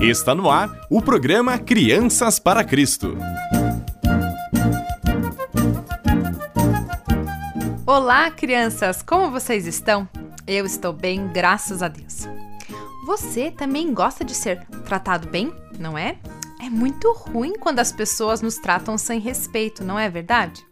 [0.00, 3.16] Está no ar o programa Crianças para Cristo.
[7.84, 9.02] Olá, crianças!
[9.02, 10.08] Como vocês estão?
[10.46, 12.28] Eu estou bem, graças a Deus.
[13.06, 16.16] Você também gosta de ser tratado bem, não é?
[16.60, 20.64] É muito ruim quando as pessoas nos tratam sem respeito, não é verdade?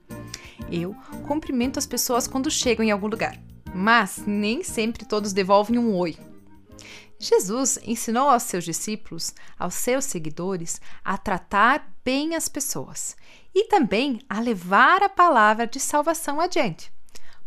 [0.70, 0.94] Eu
[1.26, 3.36] cumprimento as pessoas quando chegam em algum lugar,
[3.74, 6.16] mas nem sempre todos devolvem um oi.
[7.18, 13.16] Jesus ensinou aos seus discípulos, aos seus seguidores, a tratar bem as pessoas
[13.54, 16.92] e também a levar a palavra de salvação adiante,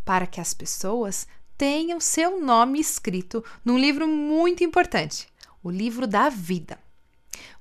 [0.04, 5.28] para que as pessoas tenham seu nome escrito num livro muito importante,
[5.64, 6.80] o livro da vida.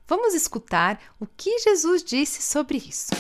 [0.07, 3.11] Vamos escutar o que Jesus disse sobre isso.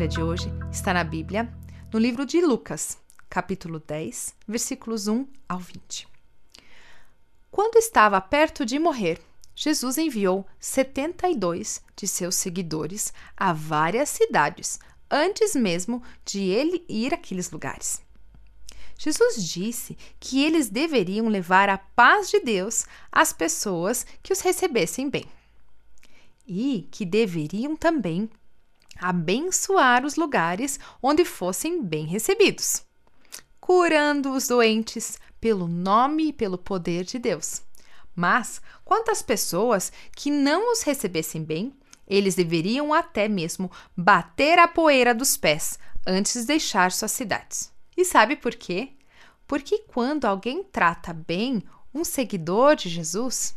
[0.00, 1.52] História de hoje está na Bíblia,
[1.92, 2.96] no livro de Lucas,
[3.28, 6.08] capítulo 10, versículos 1 ao 20.
[7.50, 9.20] Quando estava perto de morrer,
[9.54, 17.50] Jesus enviou 72 de seus seguidores a várias cidades, antes mesmo de ele ir àqueles
[17.50, 18.00] lugares.
[18.96, 25.10] Jesus disse que eles deveriam levar a paz de Deus às pessoas que os recebessem
[25.10, 25.26] bem.
[26.46, 28.30] E que deveriam também
[29.00, 32.82] abençoar os lugares onde fossem bem recebidos,
[33.60, 37.62] curando os doentes pelo nome e pelo poder de Deus.
[38.14, 41.72] Mas quantas pessoas que não os recebessem bem,
[42.06, 47.72] eles deveriam até mesmo bater a poeira dos pés antes de deixar suas cidades.
[47.96, 48.92] E sabe por quê?
[49.46, 51.62] Porque quando alguém trata bem
[51.94, 53.54] um seguidor de Jesus,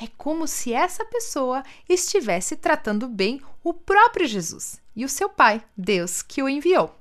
[0.00, 5.64] é como se essa pessoa estivesse tratando bem o próprio Jesus e o seu Pai,
[5.76, 6.94] Deus, que o enviou.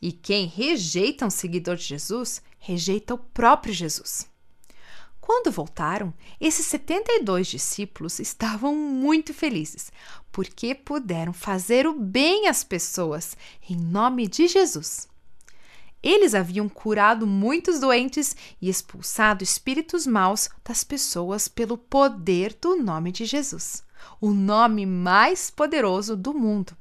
[0.00, 4.30] E quem rejeita um seguidor de Jesus, rejeita o próprio Jesus.
[5.20, 9.92] Quando voltaram, esses 72 discípulos estavam muito felizes,
[10.32, 13.36] porque puderam fazer o bem às pessoas
[13.68, 15.09] em nome de Jesus.
[16.02, 23.12] Eles haviam curado muitos doentes e expulsado espíritos maus das pessoas pelo poder do nome
[23.12, 23.82] de Jesus,
[24.20, 26.76] o nome mais poderoso do mundo.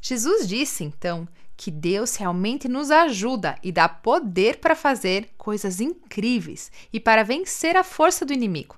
[0.00, 6.70] Jesus disse então que Deus realmente nos ajuda e dá poder para fazer coisas incríveis
[6.92, 8.76] e para vencer a força do inimigo.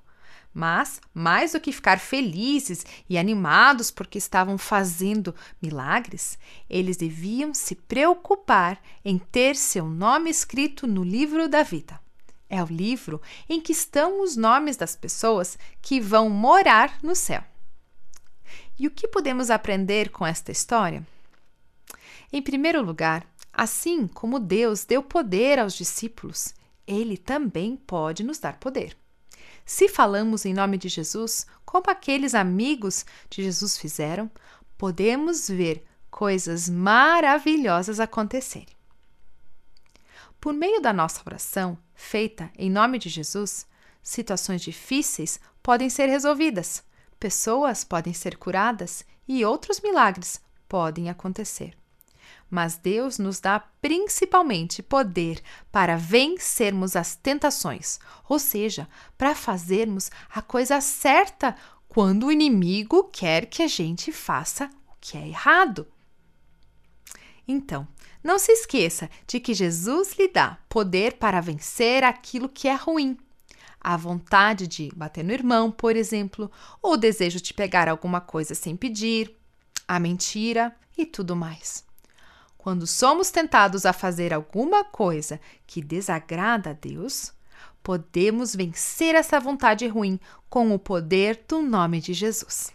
[0.58, 7.74] Mas, mais do que ficar felizes e animados porque estavam fazendo milagres, eles deviam se
[7.74, 12.00] preocupar em ter seu nome escrito no livro da vida.
[12.48, 17.44] É o livro em que estão os nomes das pessoas que vão morar no céu.
[18.78, 21.06] E o que podemos aprender com esta história?
[22.32, 26.54] Em primeiro lugar, assim como Deus deu poder aos discípulos,
[26.86, 28.96] ele também pode nos dar poder.
[29.66, 34.30] Se falamos em nome de Jesus, como aqueles amigos de Jesus fizeram,
[34.78, 38.76] podemos ver coisas maravilhosas acontecerem.
[40.40, 43.66] Por meio da nossa oração, feita em nome de Jesus,
[44.00, 46.84] situações difíceis podem ser resolvidas,
[47.18, 51.76] pessoas podem ser curadas e outros milagres podem acontecer.
[52.48, 57.98] Mas Deus nos dá principalmente poder para vencermos as tentações,
[58.28, 58.88] ou seja,
[59.19, 61.56] para fazermos a coisa certa
[61.88, 65.87] quando o inimigo quer que a gente faça o que é errado.
[67.48, 67.87] Então,
[68.22, 73.16] não se esqueça de que Jesus lhe dá poder para vencer aquilo que é ruim.
[73.81, 76.50] A vontade de bater no irmão, por exemplo,
[76.82, 79.34] ou o desejo de pegar alguma coisa sem pedir,
[79.87, 81.85] a mentira e tudo mais.
[82.66, 87.32] Quando somos tentados a fazer alguma coisa que desagrada a Deus,
[87.80, 90.18] podemos vencer essa vontade ruim
[90.50, 92.72] com o poder do nome de Jesus.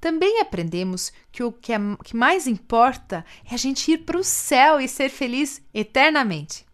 [0.00, 4.24] Também aprendemos que o que, é, que mais importa é a gente ir para o
[4.24, 6.66] céu e ser feliz eternamente.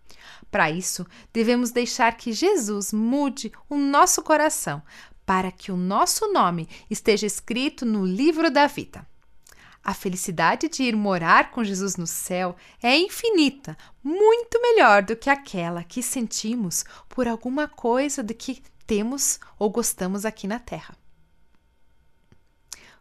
[0.50, 4.82] Para isso, devemos deixar que Jesus mude o nosso coração,
[5.26, 9.06] para que o nosso nome esteja escrito no livro da vida.
[9.84, 15.28] A felicidade de ir morar com Jesus no céu é infinita, muito melhor do que
[15.28, 20.96] aquela que sentimos por alguma coisa de que temos ou gostamos aqui na terra.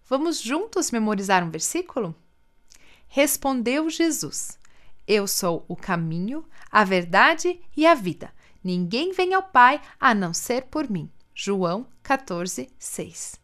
[0.05, 2.13] Vamos juntos memorizar um versículo?
[3.07, 4.59] Respondeu Jesus:
[5.07, 8.33] Eu sou o caminho, a verdade e a vida.
[8.61, 11.09] Ninguém vem ao Pai a não ser por mim.
[11.33, 13.42] João 14, 6.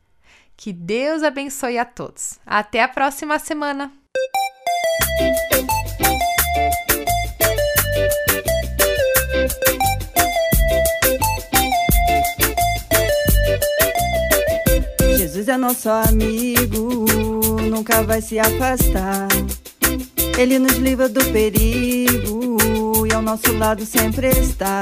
[0.60, 2.38] Que Deus abençoe a todos.
[2.46, 3.94] Até a próxima semana!
[15.48, 17.06] é nosso amigo,
[17.72, 19.30] nunca vai se afastar.
[20.38, 24.82] Ele nos livra do perigo e ao nosso lado sempre está.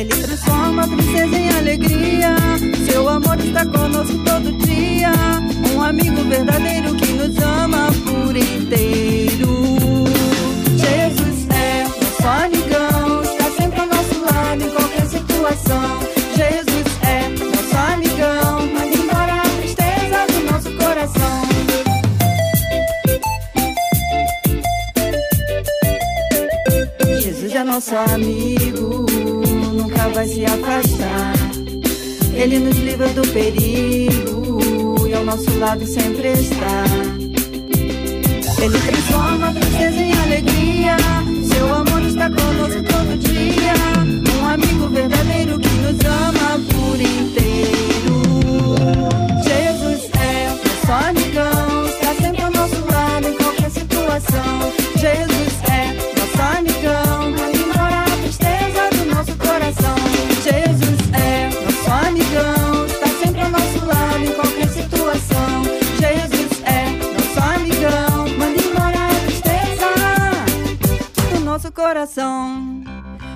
[0.00, 2.34] Ele transforma a tristeza em alegria.
[2.90, 5.12] Seu amor está conosco todo dia.
[5.74, 10.06] Um amigo verdadeiro que nos ama por inteiro.
[10.78, 16.00] Jesus é nosso amigão, está sempre ao nosso lado em qualquer situação.
[16.34, 21.42] Jesus é nosso amigão, manda embora a tristeza do nosso coração.
[27.20, 28.39] Jesus é nosso amigo,
[30.20, 31.32] vai se afastar.
[32.34, 36.84] Ele nos livra do perigo e ao nosso lado sempre está.
[38.62, 40.96] Ele transforma a tristeza em alegria.
[41.50, 43.72] Seu amor está conosco todo dia.
[44.42, 45.89] Um amigo verdadeiro que nos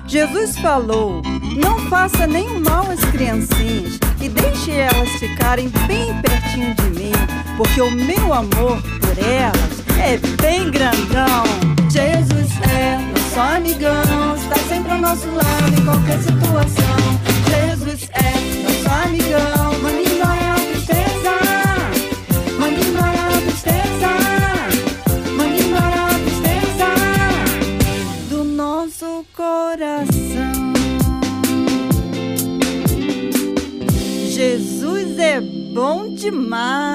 [0.05, 1.21] Jesus falou:
[1.55, 7.11] Não faça nenhum mal às criancinhas e deixe elas ficarem bem pertinho de mim,
[7.55, 11.43] porque o meu amor por elas é bem grandão.
[11.89, 16.95] Jesus é nosso amigão, está sempre ao nosso lado em qualquer situação.
[17.47, 20.04] Jesus é nosso amigão,
[36.31, 36.94] demais.